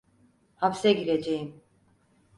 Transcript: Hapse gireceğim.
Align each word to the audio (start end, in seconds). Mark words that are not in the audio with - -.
Hapse 0.55 0.93
gireceğim. 0.93 1.61